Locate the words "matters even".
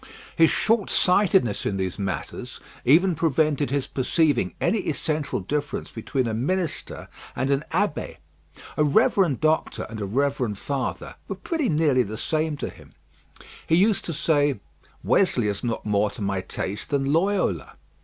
1.99-3.13